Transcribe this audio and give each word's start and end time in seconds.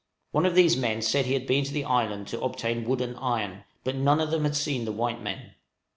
One 0.31 0.47
of 0.47 0.55
these 0.55 0.75
men 0.75 1.03
said 1.03 1.27
he 1.27 1.33
had 1.35 1.45
been 1.45 1.63
to 1.63 1.71
the 1.71 1.83
island 1.83 2.25
to 2.29 2.41
obtain 2.41 2.85
wood 2.85 3.01
and 3.01 3.15
iron, 3.19 3.65
but 3.83 3.95
none 3.95 4.19
of 4.19 4.31
them 4.31 4.45
had 4.45 4.55
seen 4.55 4.85
the 4.85 4.91
white 4.91 5.21
men. 5.21 5.53